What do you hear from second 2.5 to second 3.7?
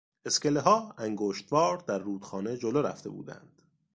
جلو رفته بودند.